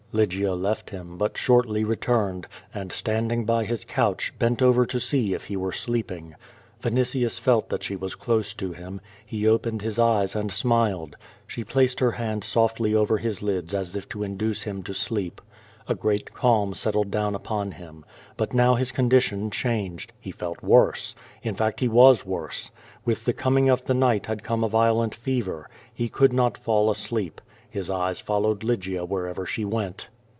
Lygia 0.13 0.53
left 0.55 0.89
him, 0.89 1.17
but 1.17 1.37
shortly 1.37 1.85
returned, 1.85 2.45
and, 2.73 2.91
standing 2.91 3.45
by 3.45 3.63
his 3.63 3.85
couch, 3.85 4.33
bent 4.37 4.61
over 4.61 4.85
to 4.85 4.99
see 4.99 5.33
if 5.33 5.45
he 5.45 5.55
were 5.55 5.71
sleeping. 5.71 6.35
Vinitius 6.81 7.39
felt 7.39 7.69
that 7.69 7.81
she 7.81 7.95
was 7.95 8.15
close 8.15 8.53
to 8.55 8.73
him. 8.73 8.99
He 9.25 9.47
opened 9.47 9.81
his 9.81 9.97
eyes 9.97 10.35
and 10.35 10.51
smiled. 10.51 11.15
She 11.47 11.63
placed 11.63 12.01
her 12.01 12.11
hand 12.11 12.43
softly 12.43 12.93
over 12.93 13.19
his 13.19 13.41
lids 13.41 13.73
as 13.73 13.95
if 13.95 14.09
to 14.09 14.21
induce 14.21 14.63
him 14.63 14.83
to 14.83 14.93
sleep. 14.93 15.39
A 15.87 15.95
great 15.95 16.33
calm 16.33 16.73
settled 16.73 17.09
down 17.09 17.33
upon 17.33 17.71
him. 17.71 18.03
But 18.35 18.53
now 18.53 18.75
his 18.75 18.91
condition 18.91 19.49
changed. 19.49 20.11
He 20.19 20.31
felt 20.33 20.61
worse. 20.61 21.15
In 21.41 21.55
fact, 21.55 21.79
he 21.79 21.87
was 21.87 22.25
worse. 22.25 22.69
With 23.05 23.23
the 23.23 23.31
coming 23.31 23.69
of 23.69 23.85
the 23.85 23.93
night 23.93 24.25
had 24.25 24.43
come 24.43 24.61
a 24.65 24.67
violent 24.67 25.15
fever. 25.15 25.69
He 25.93 26.09
could 26.09 26.33
not 26.33 26.57
fall 26.57 26.91
asleep. 26.91 27.39
His 27.69 27.89
eyes 27.89 28.19
followed 28.19 28.65
Lygia 28.65 29.05
wherever 29.05 29.45
she 29.45 29.63
went. 29.63 30.09